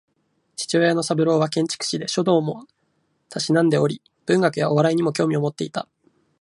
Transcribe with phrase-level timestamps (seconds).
[0.55, 2.65] 父親の三郎は建築士で、書道も
[3.29, 5.87] 嗜んでおり文学やお笑いにも興味を持っていた